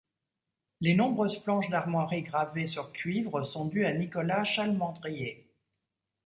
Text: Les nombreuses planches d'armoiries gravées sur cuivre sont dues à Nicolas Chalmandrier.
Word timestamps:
Les 0.79 0.95
nombreuses 0.95 1.37
planches 1.37 1.69
d'armoiries 1.69 2.23
gravées 2.23 2.65
sur 2.65 2.91
cuivre 2.91 3.43
sont 3.43 3.65
dues 3.65 3.85
à 3.85 3.93
Nicolas 3.93 4.43
Chalmandrier. 4.43 5.45